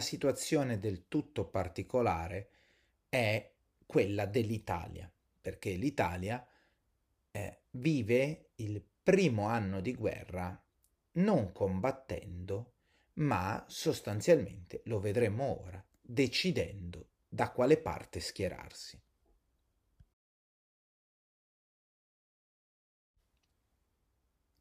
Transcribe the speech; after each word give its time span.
una 0.00 0.08
situazione 0.08 0.78
del 0.78 1.08
tutto 1.08 1.44
particolare 1.44 2.48
è 3.10 3.52
quella 3.84 4.24
dell'Italia, 4.24 5.12
perché 5.42 5.72
l'Italia 5.72 6.44
eh, 7.30 7.60
vive 7.72 8.52
il 8.56 8.82
primo 9.02 9.46
anno 9.46 9.82
di 9.82 9.94
guerra 9.94 10.58
non 11.12 11.52
combattendo, 11.52 12.72
ma 13.14 13.62
sostanzialmente, 13.68 14.80
lo 14.84 15.00
vedremo 15.00 15.60
ora, 15.64 15.84
decidendo 16.00 17.08
da 17.28 17.50
quale 17.50 17.76
parte 17.76 18.20
schierarsi. 18.20 18.98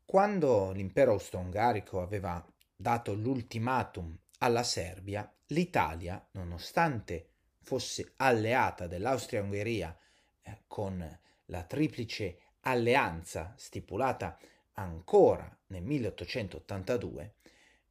Quando 0.04 0.72
l'impero 0.72 1.14
austro-ungarico 1.14 2.02
aveva 2.02 2.46
dato 2.76 3.14
l'ultimatum 3.14 4.18
alla 4.40 4.64
Serbia, 4.64 5.32
l'Italia, 5.48 6.26
nonostante 6.32 7.28
fosse 7.62 8.14
alleata 8.18 8.88
dell'Austria-Ungheria 8.88 9.98
eh, 10.42 10.62
con 10.68 11.20
la 11.46 11.64
triplice 11.64 12.40
alleanza 12.62 13.54
stipulata 13.58 14.38
ancora 14.74 15.56
nel 15.68 15.84
1882, 15.84 17.34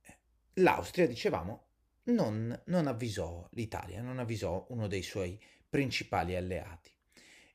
eh, 0.03 0.17
l'Austria, 0.55 1.07
dicevamo, 1.07 1.67
non, 2.05 2.59
non 2.67 2.87
avvisò 2.87 3.47
l'Italia, 3.53 4.01
non 4.01 4.19
avvisò 4.19 4.67
uno 4.71 4.87
dei 4.87 5.03
suoi 5.03 5.39
principali 5.69 6.35
alleati. 6.35 6.91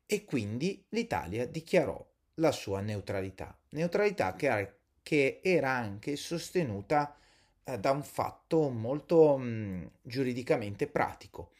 E 0.06 0.25
quindi 0.25 0.86
l'Italia 0.90 1.48
dichiarò 1.48 2.06
la 2.36 2.52
sua 2.52 2.81
neutralità, 2.81 3.58
neutralità 3.70 4.36
che 4.36 4.46
era, 4.46 4.75
che 5.02 5.40
era 5.44 5.72
anche 5.72 6.16
sostenuta 6.16 7.18
eh, 7.64 7.80
da 7.80 7.92
un 7.92 8.03
fatto 8.03 8.69
molto 8.69 9.38
mh, 9.38 9.92
giuridicamente 10.02 10.88
pratico. 10.88 11.52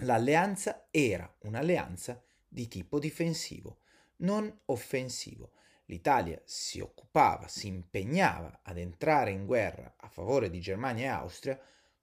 L'alleanza 0.00 0.88
era 0.90 1.32
un'alleanza 1.40 2.22
di 2.48 2.68
tipo 2.68 2.98
difensivo, 2.98 3.78
non 4.18 4.60
offensivo. 4.66 5.52
L'Italia 5.86 6.40
si 6.44 6.80
occupava, 6.80 7.48
si 7.48 7.68
impegnava 7.68 8.60
ad 8.62 8.78
entrare 8.78 9.30
in 9.30 9.46
guerra 9.46 9.94
a 9.96 10.08
favore 10.08 10.50
di 10.50 10.60
Germania 10.60 11.04
e 11.04 11.08
Austria 11.08 11.60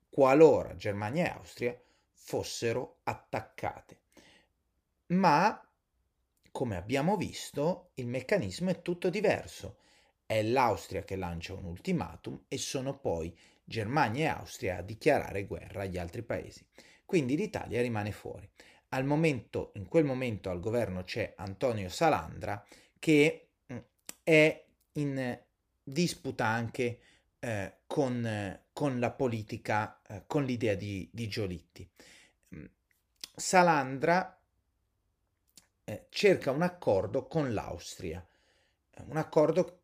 qualora 0.09 0.75
Germania 0.75 1.25
e 1.25 1.37
Austria 1.37 1.81
fossero 2.11 2.99
attaccate. 3.03 4.01
Ma, 5.07 5.59
come 6.51 6.75
abbiamo 6.75 7.17
visto, 7.17 7.89
il 7.95 8.07
meccanismo 8.07 8.69
è 8.69 8.81
tutto 8.83 9.09
diverso. 9.09 9.77
È 10.33 10.41
l'Austria 10.41 11.03
che 11.03 11.15
lancia 11.15 11.53
un 11.53 11.65
ultimatum 11.65 12.45
e 12.47 12.57
sono 12.57 12.97
poi 12.97 13.37
Germania 13.63 14.23
e 14.23 14.39
Austria 14.39 14.77
a 14.77 14.81
dichiarare 14.81 15.45
guerra 15.45 15.83
agli 15.83 15.99
altri 15.99 16.23
paesi. 16.23 16.65
Quindi 17.05 17.35
l'Italia 17.35 17.79
rimane 17.83 18.11
fuori. 18.11 18.49
Al 18.89 19.05
momento, 19.05 19.73
in 19.75 19.87
quel 19.87 20.05
momento 20.05 20.49
al 20.49 20.59
governo 20.59 21.03
c'è 21.03 21.35
Antonio 21.37 21.87
Salandra 21.87 22.65
che 22.97 23.49
mm, 23.71 23.77
è 24.23 24.65
in 24.93 25.39
disputa 25.83 26.47
anche 26.47 26.99
eh, 27.37 27.73
con, 27.85 28.59
con, 28.73 28.99
la 28.99 29.11
politica, 29.11 30.01
eh, 30.07 30.23
con 30.25 30.45
l'idea 30.45 30.73
di, 30.73 31.07
di 31.13 31.27
Giolitti. 31.27 31.87
Mm, 32.55 32.65
Salandra 33.35 34.35
eh, 35.83 36.07
cerca 36.09 36.49
un 36.49 36.63
accordo 36.63 37.27
con 37.27 37.53
l'Austria, 37.53 38.27
un 39.05 39.17
accordo 39.17 39.81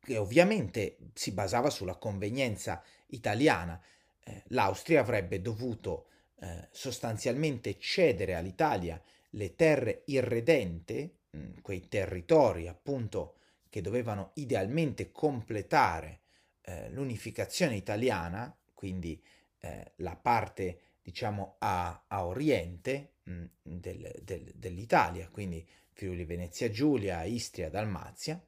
che 0.00 0.16
ovviamente 0.16 0.96
si 1.14 1.32
basava 1.32 1.70
sulla 1.70 1.96
convenienza 1.96 2.82
italiana. 3.08 3.80
Eh, 4.24 4.42
L'Austria 4.48 5.00
avrebbe 5.00 5.40
dovuto 5.40 6.08
eh, 6.40 6.68
sostanzialmente 6.70 7.78
cedere 7.78 8.34
all'Italia 8.34 9.00
le 9.30 9.54
terre 9.54 10.02
irredente, 10.06 11.18
mm, 11.36 11.58
quei 11.62 11.88
territori 11.88 12.66
appunto 12.66 13.36
che 13.68 13.80
dovevano 13.80 14.32
idealmente 14.34 15.12
completare 15.12 16.20
eh, 16.62 16.90
l'unificazione 16.90 17.76
italiana, 17.76 18.54
quindi 18.74 19.22
eh, 19.60 19.92
la 19.96 20.16
parte 20.16 20.80
diciamo 21.02 21.56
a, 21.58 22.04
a 22.08 22.26
oriente 22.26 23.12
mh, 23.22 23.32
mm, 23.32 23.46
del, 23.62 24.20
del, 24.22 24.52
dell'Italia, 24.54 25.28
quindi 25.28 25.64
Friuli 26.00 26.24
Venezia 26.24 26.70
Giulia, 26.70 27.24
Istria, 27.24 27.68
Dalmazia. 27.68 28.42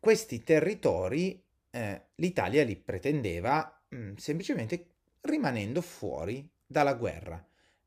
Questi 0.00 0.42
territori 0.42 1.40
eh, 1.70 2.06
l'Italia 2.16 2.64
li 2.64 2.74
pretendeva 2.74 3.84
mh, 3.90 3.96
mm, 3.96 4.14
semplicemente 4.16 4.86
rimanendo 5.20 5.80
fuori 5.80 6.50
dalla 6.66 6.94
guerra. 6.94 7.46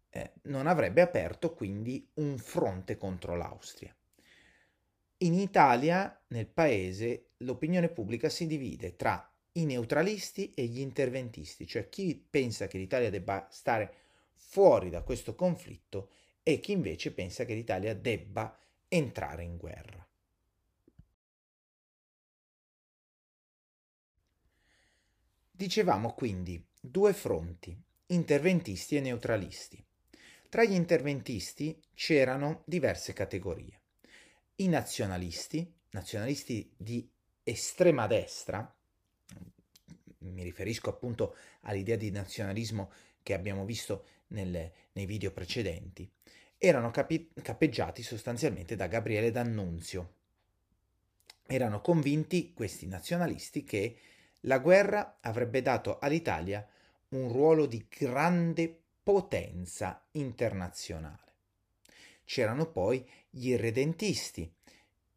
Eh, 0.09 0.35
non 0.43 0.67
avrebbe 0.67 1.01
aperto 1.01 1.53
quindi 1.53 2.07
un 2.13 2.37
fronte 2.37 2.95
contro 2.95 3.35
l'Austria. 3.35 3.93
In 5.17 5.33
Italia, 5.33 6.17
nel 6.27 6.47
paese, 6.47 7.31
l'opinione 7.39 7.89
pubblica 7.89 8.29
si 8.29 8.47
divide 8.47 8.95
tra 8.95 9.29
i 9.53 9.65
neutralisti 9.65 10.53
e 10.53 10.63
gli 10.63 10.79
interventisti, 10.79 11.67
cioè 11.67 11.89
chi 11.89 12.25
pensa 12.29 12.67
che 12.67 12.77
l'Italia 12.77 13.09
debba 13.09 13.47
stare 13.51 13.93
fuori 14.33 14.89
da 14.89 15.01
questo 15.01 15.35
conflitto 15.35 16.09
e 16.43 16.59
chi 16.59 16.73
invece 16.73 17.13
pensa 17.13 17.45
che 17.45 17.53
l'Italia 17.53 17.95
debba 17.95 18.57
entrare 18.89 19.43
in 19.43 19.57
guerra. 19.57 20.05
Dicevamo 25.49 26.13
quindi 26.13 26.63
due 26.79 27.13
fronti, 27.13 27.81
interventisti 28.07 28.97
e 28.97 28.99
neutralisti. 28.99 29.83
Tra 30.49 30.65
gli 30.65 30.73
interventisti 30.73 31.81
c'erano 31.93 32.63
diverse 32.65 33.13
categorie. 33.13 33.81
I 34.55 34.67
nazionalisti, 34.67 35.73
nazionalisti 35.91 36.71
di 36.75 37.09
estrema 37.43 38.05
destra, 38.07 38.75
mi 40.19 40.43
riferisco 40.43 40.89
appunto 40.89 41.35
all'idea 41.61 41.95
di 41.95 42.11
nazionalismo 42.11 42.91
che 43.21 43.33
abbiamo 43.33 43.65
visto 43.65 44.05
nelle, 44.33 44.73
nei 44.93 45.05
video 45.05 45.31
precedenti, 45.31 46.09
erano 46.57 46.91
capi- 46.91 47.31
capeggiati 47.41 48.03
sostanzialmente 48.03 48.75
da 48.75 48.87
Gabriele 48.87 49.31
D'Annunzio. 49.31 50.13
Erano 51.45 51.81
convinti 51.81 52.53
questi 52.53 52.87
nazionalisti 52.87 53.63
che 53.63 53.97
la 54.41 54.59
guerra 54.59 55.17
avrebbe 55.21 55.61
dato 55.61 55.99
all'Italia 55.99 56.65
un 57.09 57.29
ruolo 57.29 57.65
di 57.65 57.85
grande 57.89 58.81
potenza 59.03 60.05
internazionale. 60.11 61.31
C'erano 62.25 62.71
poi 62.71 63.07
gli 63.29 63.49
irredentisti, 63.49 64.51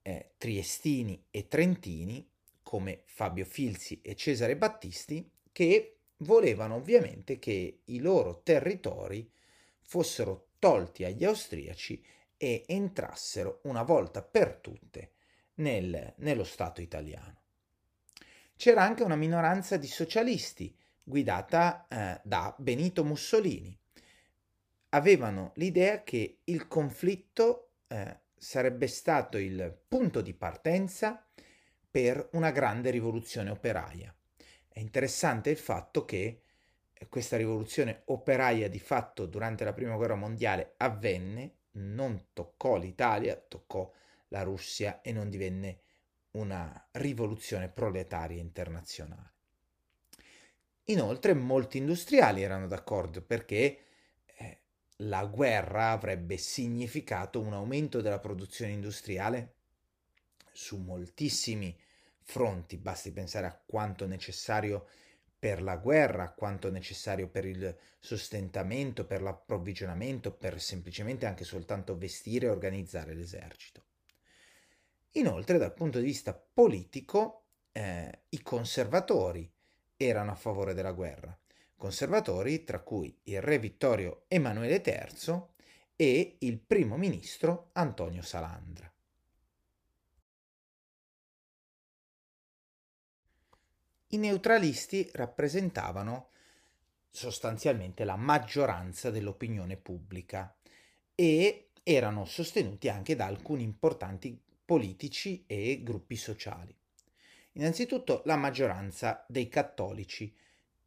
eh, 0.03 0.33
triestini 0.37 1.27
e 1.31 1.47
trentini, 1.47 2.29
come 2.63 3.03
Fabio 3.05 3.45
Filzi 3.45 4.01
e 4.03 4.17
Cesare 4.17 4.57
Battisti, 4.57 5.31
che 5.53 5.96
volevano 6.19 6.77
ovviamente 6.77 7.39
che 7.39 7.81
i 7.85 7.99
loro 7.99 8.41
territori 8.43 9.31
fossero 9.83 10.49
tolti 10.59 11.05
agli 11.05 11.25
austriaci 11.25 12.03
e 12.37 12.65
entrassero 12.67 13.61
una 13.65 13.83
volta 13.83 14.23
per 14.23 14.57
tutte 14.57 15.13
nel, 15.55 16.15
nello 16.17 16.45
Stato 16.45 16.81
italiano. 16.81 17.41
C'era 18.57 18.83
anche 18.83 19.03
una 19.03 19.17
minoranza 19.17 19.77
di 19.77 19.87
socialisti 19.87 20.75
guidata 21.03 21.87
eh, 21.89 22.21
da 22.25 22.55
Benito 22.59 23.05
Mussolini. 23.05 23.79
Avevano 24.91 25.53
l'idea 25.57 26.03
che 26.03 26.39
il 26.45 26.67
conflitto 26.67 27.71
eh, 27.87 28.19
sarebbe 28.37 28.87
stato 28.87 29.39
il 29.39 29.77
punto 29.87 30.21
di 30.21 30.33
partenza 30.33 31.25
per 31.91 32.29
una 32.33 32.51
grande 32.51 32.91
rivoluzione 32.91 33.51
operaia. 33.51 34.15
È 34.77 34.81
interessante 34.81 35.49
il 35.49 35.57
fatto 35.57 36.05
che 36.05 36.43
eh, 36.93 37.09
questa 37.09 37.39
rivoluzione 37.39 38.03
operaia 38.09 38.69
di 38.69 38.79
fatto 38.79 39.25
durante 39.25 39.65
la 39.65 39.73
prima 39.73 39.97
guerra 39.97 40.17
mondiale 40.17 40.75
avvenne, 40.77 41.61
non 41.77 42.27
toccò 42.35 42.77
l'Italia, 42.77 43.37
toccò 43.37 43.91
la 44.29 44.43
Russia 44.43 45.01
e 45.01 45.13
non 45.13 45.31
divenne 45.31 45.81
una 46.33 46.89
rivoluzione 46.91 47.71
proletaria 47.71 48.39
internazionale. 48.39 49.33
Inoltre 50.89 51.33
molti 51.33 51.79
industriali 51.79 52.43
erano 52.43 52.67
d'accordo 52.67 53.23
perché 53.23 53.79
eh, 54.27 54.61
la 54.97 55.25
guerra 55.25 55.93
avrebbe 55.93 56.37
significato 56.37 57.41
un 57.41 57.55
aumento 57.55 58.03
della 58.03 58.21
produzione 58.21 58.73
industriale 58.73 59.55
su 60.53 60.77
moltissimi 60.77 61.75
fronti, 62.27 62.77
basti 62.77 63.13
pensare 63.13 63.47
a 63.47 63.63
quanto 63.65 64.07
necessario 64.07 64.89
per 65.39 65.63
la 65.63 65.77
guerra, 65.77 66.33
quanto 66.33 66.71
necessario 66.71 67.29
per 67.29 67.45
il 67.45 67.77
sostentamento, 68.01 69.07
per 69.07 69.23
l'approvvigionamento, 69.23 70.33
per 70.33 70.61
semplicemente 70.61 71.27
anche 71.27 71.45
soltanto 71.45 71.97
vestire 71.97 72.47
e 72.47 72.51
organizzare 72.51 73.15
l'esercito. 73.15 73.85
Inoltre, 75.13 75.57
dal 75.57 75.73
punto 75.73 75.99
di 75.99 76.05
vista 76.05 76.35
politico, 76.35 77.45
eh, 77.71 78.23
i 78.31 78.43
conservatori 78.43 79.51
erano 79.97 80.33
a 80.33 80.37
favore 80.37 80.75
della 80.75 80.93
guerra, 80.93 81.39
conservatori 81.77 82.65
tra 82.65 82.81
cui 82.81 83.17
il 83.25 83.41
re 83.41 83.59
Vittorio 83.59 84.25
Emanuele 84.27 84.83
III 84.85 85.43
e 85.95 86.37
il 86.41 86.59
primo 86.59 86.97
ministro 86.97 87.71
Antonio 87.73 88.23
Salandra. 88.23 88.91
I 94.09 94.19
neutralisti 94.19 95.11
rappresentavano 95.15 96.29
sostanzialmente 97.11 98.05
la 98.05 98.15
maggioranza 98.15 99.11
dell'opinione 99.11 99.77
pubblica 99.77 100.55
e 101.13 101.71
erano 101.83 102.25
sostenuti 102.25 102.89
anche 102.89 103.17
da 103.17 103.27
alcuni 103.27 103.65
importanti 103.65 104.41
politici 104.65 105.43
e 105.47 105.81
gruppi 105.83 106.15
sociali. 106.15 106.73
Innanzitutto 107.53 108.23
la 108.27 108.37
maggioranza 108.37 109.25
dei 109.27 109.49
cattolici, 109.49 110.33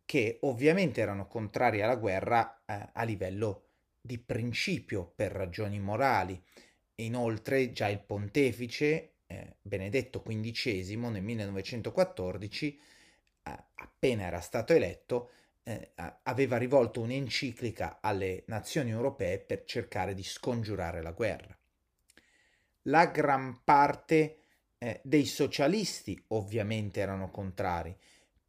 che 0.05 0.37
ovviamente 0.41 1.01
erano 1.01 1.27
contrari 1.27 1.81
alla 1.81 1.95
guerra 1.95 2.61
eh, 2.65 2.89
a 2.93 3.03
livello 3.03 3.65
di 3.99 4.17
principio 4.17 5.11
per 5.13 5.33
ragioni 5.33 5.79
morali. 5.79 6.41
Inoltre 6.95 7.73
già 7.73 7.89
il 7.89 7.99
pontefice 7.99 9.15
eh, 9.27 9.55
Benedetto 9.61 10.21
XV 10.21 10.95
nel 11.09 11.21
1914 11.21 12.79
appena 13.43 14.23
era 14.23 14.41
stato 14.41 14.73
eletto, 14.73 15.29
eh, 15.63 15.91
aveva 16.23 16.57
rivolto 16.57 17.01
un'enciclica 17.01 17.99
alle 18.01 18.43
nazioni 18.47 18.89
europee 18.89 19.39
per 19.39 19.65
cercare 19.65 20.13
di 20.13 20.23
scongiurare 20.23 21.01
la 21.01 21.11
guerra. 21.11 21.57
La 22.83 23.05
gran 23.07 23.61
parte 23.63 24.37
eh, 24.77 25.01
dei 25.03 25.25
socialisti 25.25 26.21
ovviamente 26.27 26.99
erano 27.01 27.29
contrari 27.29 27.95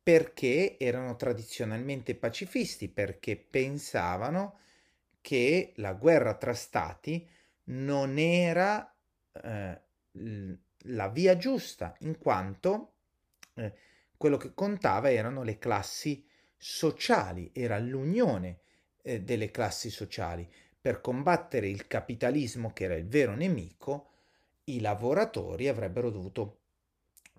perché 0.03 0.79
erano 0.79 1.17
tradizionalmente 1.17 2.15
pacifisti, 2.15 2.89
perché 2.89 3.37
pensavano 3.37 4.59
che 5.21 5.73
la 5.77 5.93
guerra 5.93 6.35
tra 6.35 6.55
stati 6.55 7.29
non 7.65 8.19
era 8.19 8.93
eh, 9.33 9.81
la 10.85 11.09
via 11.09 11.37
giusta, 11.37 11.95
in 12.01 12.19
quanto 12.19 12.93
eh, 13.55 13.73
quello 14.21 14.37
che 14.37 14.53
contava 14.53 15.11
erano 15.11 15.43
le 15.43 15.57
classi 15.57 16.23
sociali, 16.55 17.53
era 17.55 17.79
l'unione 17.79 18.59
eh, 19.01 19.23
delle 19.23 19.51
classi 19.51 19.89
sociali. 19.89 20.47
Per 20.79 21.01
combattere 21.01 21.71
il 21.71 21.87
capitalismo, 21.87 22.71
che 22.75 22.85
era 22.85 22.97
il 22.97 23.09
vero 23.09 23.35
nemico, 23.35 24.11
i 24.65 24.81
lavoratori 24.81 25.69
avrebbero 25.69 26.11
dovuto 26.11 26.59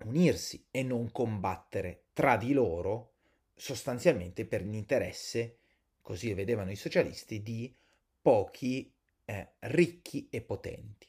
unirsi 0.06 0.66
e 0.72 0.82
non 0.82 1.12
combattere 1.12 2.06
tra 2.14 2.36
di 2.36 2.52
loro 2.52 3.12
sostanzialmente 3.54 4.44
per 4.44 4.62
l'interesse, 4.62 5.58
così 6.00 6.34
vedevano 6.34 6.72
i 6.72 6.76
socialisti, 6.76 7.42
di 7.44 7.72
pochi 8.20 8.92
eh, 9.24 9.52
ricchi 9.60 10.26
e 10.28 10.40
potenti. 10.40 11.06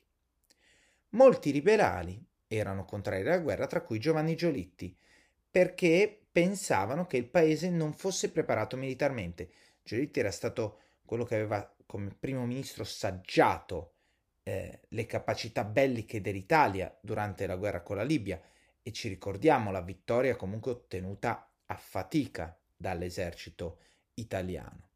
Molti 1.09 1.51
liberali 1.51 2.23
erano 2.45 2.85
contrari 2.85 3.21
alla 3.21 3.39
guerra, 3.39 3.65
tra 3.65 3.81
cui 3.81 3.97
Giovanni 3.97 4.35
Giolitti, 4.35 4.95
perché 5.53 6.25
pensavano 6.31 7.05
che 7.05 7.17
il 7.17 7.27
paese 7.27 7.69
non 7.69 7.94
fosse 7.94 8.31
preparato 8.31 8.75
militarmente. 8.75 9.51
Giolitti 9.83 10.19
era 10.19 10.31
stato 10.31 10.79
quello 11.05 11.25
che 11.25 11.35
aveva 11.35 11.75
come 11.85 12.09
primo 12.09 12.44
ministro 12.47 12.83
saggiato 12.83 13.91
eh, 14.41 14.79
le 14.88 15.05
capacità 15.05 15.63
belliche 15.63 16.21
dell'Italia 16.21 16.97
durante 17.00 17.45
la 17.45 17.55
guerra 17.55 17.83
con 17.83 17.97
la 17.97 18.03
Libia 18.03 18.41
e 18.81 18.91
ci 18.91 19.09
ricordiamo 19.09 19.69
la 19.69 19.81
vittoria 19.81 20.35
comunque 20.35 20.71
ottenuta 20.71 21.51
a 21.67 21.75
fatica 21.75 22.59
dall'esercito 22.75 23.77
italiano 24.15 24.88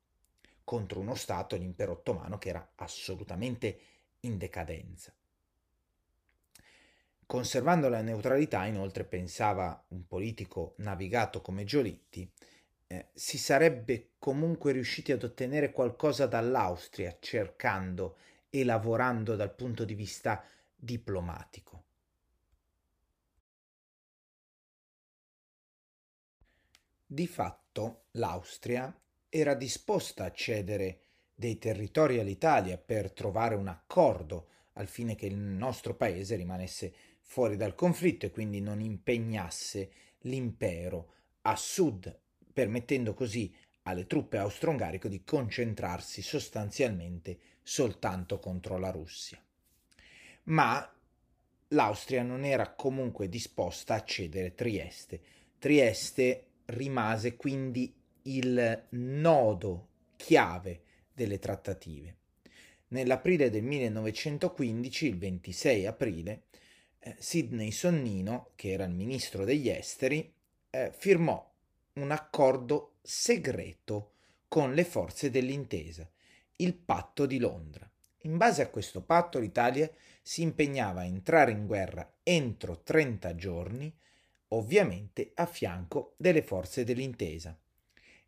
contro 0.63 1.01
uno 1.01 1.13
Stato, 1.13 1.55
l'impero 1.55 1.91
ottomano, 1.91 2.39
che 2.39 2.49
era 2.49 2.73
assolutamente 2.77 3.79
in 4.21 4.39
decadenza. 4.39 5.13
Conservando 7.27 7.89
la 7.89 8.01
neutralità, 8.01 8.63
inoltre, 8.67 9.03
pensava 9.03 9.83
un 9.89 10.07
politico 10.07 10.75
navigato 10.77 11.41
come 11.41 11.65
Giolitti, 11.65 12.31
eh, 12.87 13.09
si 13.13 13.37
sarebbe 13.37 14.11
comunque 14.17 14.71
riusciti 14.71 15.11
ad 15.11 15.23
ottenere 15.23 15.73
qualcosa 15.73 16.25
dall'Austria 16.25 17.17
cercando 17.19 18.15
e 18.49 18.63
lavorando 18.63 19.35
dal 19.35 19.53
punto 19.53 19.83
di 19.83 19.93
vista 19.93 20.41
diplomatico. 20.73 21.83
Di 27.05 27.27
fatto 27.27 28.05
l'Austria 28.11 28.97
era 29.27 29.53
disposta 29.53 30.23
a 30.23 30.31
cedere 30.31 31.01
dei 31.35 31.57
territori 31.57 32.19
all'Italia 32.19 32.77
per 32.77 33.11
trovare 33.11 33.55
un 33.55 33.67
accordo 33.67 34.47
al 34.77 34.87
fine 34.87 35.15
che 35.15 35.25
il 35.25 35.35
nostro 35.35 35.93
paese 35.95 36.35
rimanesse 36.35 36.93
fuori 37.27 37.57
dal 37.57 37.75
conflitto 37.75 38.25
e 38.25 38.31
quindi 38.31 38.61
non 38.61 38.81
impegnasse 38.81 39.91
l'impero 40.21 41.13
a 41.41 41.55
sud, 41.55 42.17
permettendo 42.51 43.13
così 43.13 43.53
alle 43.83 44.07
truppe 44.07 44.37
austro-ungariche 44.37 45.09
di 45.09 45.23
concentrarsi 45.23 46.21
sostanzialmente 46.21 47.37
soltanto 47.61 48.39
contro 48.39 48.77
la 48.77 48.91
Russia. 48.91 49.41
Ma 50.43 50.91
l'Austria 51.69 52.23
non 52.23 52.45
era 52.45 52.73
comunque 52.73 53.27
disposta 53.27 53.95
a 53.95 54.03
cedere 54.03 54.55
Trieste. 54.55 55.21
Trieste 55.59 56.45
rimase 56.65 57.35
quindi 57.35 57.93
il 58.23 58.85
nodo 58.89 59.87
chiave 60.15 60.81
delle 61.13 61.39
trattative. 61.39 62.15
Nell'aprile 62.89 63.49
del 63.49 63.63
1915, 63.63 65.07
il 65.07 65.17
26 65.17 65.85
aprile, 65.85 66.43
eh, 66.99 67.15
Sidney 67.19 67.71
Sonnino, 67.71 68.51
che 68.55 68.71
era 68.71 68.85
il 68.85 68.93
ministro 68.93 69.45
degli 69.45 69.69
esteri, 69.69 70.33
eh, 70.69 70.91
firmò 70.95 71.53
un 71.93 72.11
accordo 72.11 72.95
segreto 73.01 74.11
con 74.47 74.73
le 74.73 74.83
forze 74.85 75.29
dell'intesa, 75.29 76.09
il 76.57 76.73
patto 76.73 77.25
di 77.25 77.39
Londra. 77.39 77.89
In 78.21 78.37
base 78.37 78.61
a 78.61 78.69
questo 78.69 79.01
patto 79.01 79.39
l'Italia 79.39 79.89
si 80.21 80.41
impegnava 80.41 81.01
a 81.01 81.05
entrare 81.05 81.51
in 81.51 81.65
guerra 81.65 82.17
entro 82.23 82.81
30 82.81 83.35
giorni, 83.35 83.95
ovviamente 84.49 85.31
a 85.35 85.45
fianco 85.45 86.15
delle 86.17 86.41
forze 86.41 86.83
dell'intesa. 86.83 87.57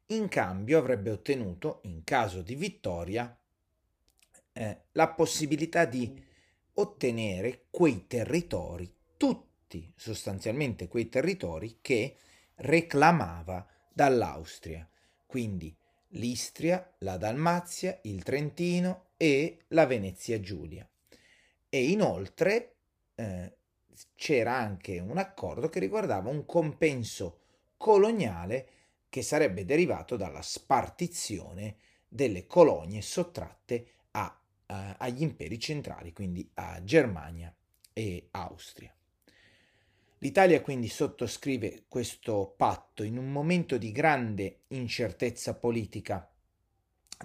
In 0.08 0.28
cambio 0.28 0.80
avrebbe 0.80 1.12
ottenuto, 1.12 1.82
in 1.84 2.04
caso 2.04 2.42
di 2.42 2.56
vittoria, 2.56 3.38
eh, 4.54 4.82
la 4.94 5.10
possibilità 5.10 5.86
di 5.86 6.24
ottenere 6.74 7.66
quei 7.70 8.08
territori, 8.08 8.92
tutti 9.18 9.92
sostanzialmente 9.96 10.88
quei 10.88 11.10
territori 11.10 11.78
che 11.82 12.16
reclamava 12.56 13.68
dall'Austria, 13.92 14.88
quindi 15.26 15.76
l'Istria, 16.14 16.96
la 17.00 17.18
Dalmazia, 17.18 18.00
il 18.04 18.24
Trentino 18.24 19.10
e 19.18 19.66
la 19.70 19.86
Venezia 19.86 20.40
Giulia. 20.40 20.88
E 21.70 21.90
inoltre 21.90 22.76
eh, 23.16 23.58
c'era 24.16 24.56
anche 24.56 25.00
un 25.00 25.18
accordo 25.18 25.70
che 25.70 25.80
riguardava 25.80 26.30
un 26.30 26.46
compenso 26.46 27.42
coloniale 27.78 28.68
che 29.10 29.22
sarebbe 29.22 29.66
derivato 29.66 30.16
dalla 30.16 30.42
spartizione 30.42 31.78
delle 32.08 32.46
colonie 32.48 33.02
sottratte 33.02 33.88
eh, 34.70 34.96
agli 34.98 35.24
imperi 35.24 35.60
centrali, 35.60 36.14
quindi 36.14 36.48
a 36.56 36.84
Germania 36.84 37.54
e 37.92 38.28
Austria. 38.32 38.94
L'Italia 40.20 40.62
quindi 40.62 40.88
sottoscrive 40.90 41.86
questo 41.88 42.54
patto 42.56 43.04
in 43.04 43.18
un 43.18 43.32
momento 43.32 43.78
di 43.78 43.92
grande 43.92 44.64
incertezza 44.68 45.56
politica. 45.56 46.30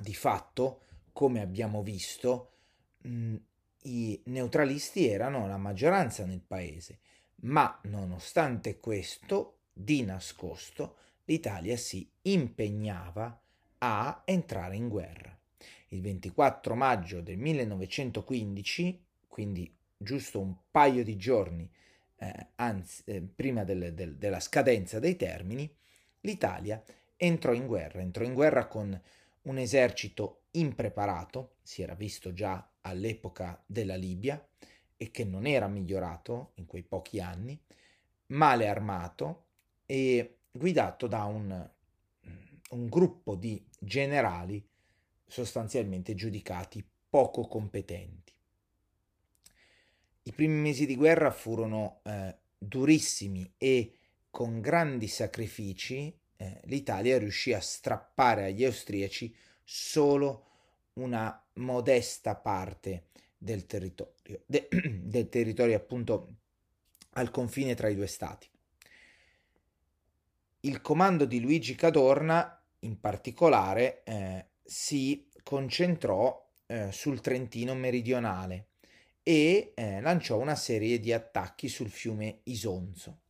Di 0.01 0.15
fatto, 0.15 0.81
come 1.13 1.41
abbiamo 1.41 1.83
visto, 1.83 2.53
mh, 3.03 3.35
i 3.83 4.21
neutralisti 4.27 5.07
erano 5.07 5.47
la 5.47 5.59
maggioranza 5.59 6.25
nel 6.25 6.41
paese, 6.41 7.01
ma 7.43 7.79
nonostante 7.85 8.79
questo, 8.79 9.59
di 9.73 10.03
nascosto, 10.03 10.97
l'Italia 11.25 11.77
si 11.77 12.09
impegnava 12.23 13.39
a 13.79 14.23
entrare 14.25 14.77
in 14.77 14.89
guerra 14.89 15.34
il 15.89 16.01
24 16.01 16.75
maggio 16.75 17.21
del 17.21 17.39
1915, 17.39 19.05
quindi 19.29 19.73
giusto 19.97 20.41
un 20.41 20.55
paio 20.71 21.05
di 21.05 21.17
giorni 21.17 21.71
eh, 22.17 22.49
anzi, 22.57 23.03
eh, 23.07 23.21
prima 23.23 23.65
del, 23.65 23.95
del, 23.95 24.17
della 24.17 24.41
scadenza 24.41 24.99
dei 24.99 25.17
termini, 25.17 25.73
l'Italia 26.21 26.83
entrò 27.17 27.53
in 27.53 27.67
guerra, 27.67 28.01
entrò 28.01 28.25
in 28.25 28.35
guerra 28.35 28.67
con 28.67 29.01
un 29.43 29.59
esercito 29.59 30.45
impreparato, 30.53 31.57
si 31.63 31.83
era 31.83 31.95
visto 31.95 32.33
già 32.33 32.67
all'epoca 32.83 33.63
della 33.67 33.97
Libia 33.97 34.43
e 34.97 35.11
che 35.11 35.25
non 35.25 35.47
era 35.47 35.69
migliorato 35.69 36.53
in 36.55 36.67
quei 36.67 36.83
pochi 36.83 37.21
anni, 37.21 37.59
male 38.27 38.69
armato 38.69 39.45
e 39.87 40.39
guidato 40.51 41.07
da 41.07 41.25
un, 41.25 41.71
un 42.71 42.89
gruppo 42.89 43.35
di 43.35 43.63
generali 43.79 44.67
sostanzialmente 45.26 46.14
giudicati 46.14 46.85
poco 47.09 47.47
competenti. 47.47 48.33
I 50.23 50.33
primi 50.33 50.61
mesi 50.61 50.87
di 50.87 50.97
guerra 50.97 51.31
furono 51.31 52.00
eh, 52.04 52.37
durissimi 52.57 53.52
e 53.59 53.99
con 54.31 54.61
grandi 54.61 55.07
sacrifici 55.07 56.12
eh, 56.37 56.61
l'Italia 56.64 57.19
riuscì 57.19 57.52
a 57.52 57.61
strappare 57.61 58.47
agli 58.47 58.64
austriaci 58.64 59.35
solo 59.62 60.47
una 60.95 61.40
modesta 61.54 62.35
parte 62.35 63.09
del 63.37 63.66
territorio, 63.66 64.43
de, 64.47 64.69
del 65.02 65.28
territorio 65.28 65.76
appunto 65.76 66.37
al 67.11 67.31
confine 67.31 67.75
tra 67.75 67.88
i 67.88 67.95
due 67.95 68.07
stati. 68.07 68.49
Il 70.61 70.81
comando 70.81 71.26
di 71.26 71.40
Luigi 71.40 71.75
Cadorna, 71.75 72.61
in 72.81 72.99
particolare, 72.99 74.02
eh, 74.04 74.47
si 74.64 75.28
concentrò 75.42 76.50
eh, 76.66 76.90
sul 76.90 77.21
Trentino 77.21 77.75
meridionale 77.75 78.68
e 79.23 79.73
eh, 79.75 80.00
lanciò 80.00 80.38
una 80.38 80.54
serie 80.54 80.99
di 80.99 81.12
attacchi 81.12 81.68
sul 81.68 81.90
fiume 81.90 82.40
Isonzo. 82.44 83.21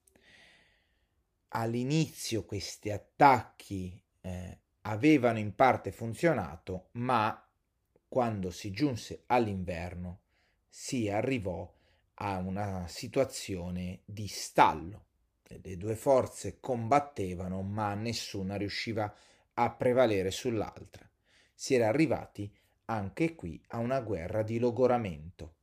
All'inizio 1.48 2.44
questi 2.44 2.90
attacchi 2.90 4.00
eh, 4.20 4.58
avevano 4.82 5.38
in 5.38 5.54
parte 5.54 5.92
funzionato, 5.92 6.88
ma 6.92 7.46
quando 8.08 8.50
si 8.50 8.70
giunse 8.70 9.24
all'inverno 9.26 10.20
si 10.68 11.08
arrivò 11.08 11.72
a 12.14 12.38
una 12.38 12.86
situazione 12.88 14.00
di 14.04 14.26
stallo. 14.26 15.06
Le 15.46 15.76
due 15.76 15.94
forze 15.94 16.58
combattevano, 16.58 17.62
ma 17.62 17.94
nessuna 17.94 18.56
riusciva 18.56 19.12
a 19.54 19.70
prevalere 19.70 20.30
sull'altra 20.30 21.08
si 21.54 21.74
era 21.74 21.88
arrivati 21.88 22.52
anche 22.86 23.34
qui 23.34 23.62
a 23.68 23.78
una 23.78 24.00
guerra 24.00 24.42
di 24.42 24.58
logoramento. 24.58 25.54